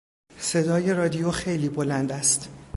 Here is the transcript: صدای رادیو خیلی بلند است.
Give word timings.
صدای 0.39 0.93
رادیو 0.93 1.31
خیلی 1.31 1.69
بلند 1.69 2.11
است. 2.11 2.49